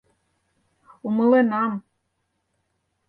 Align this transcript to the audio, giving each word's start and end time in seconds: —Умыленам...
—Умыленам... 1.07 1.73